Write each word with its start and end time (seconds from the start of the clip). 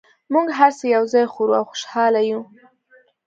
موږ 0.33 0.47
هر 0.59 0.71
څه 0.79 0.85
یو 0.95 1.03
ځای 1.13 1.25
خورو 1.33 1.53
او 1.59 1.63
خوشحاله 1.69 2.21
یو 2.31 2.41